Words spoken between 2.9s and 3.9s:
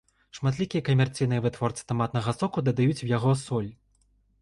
у яго соль.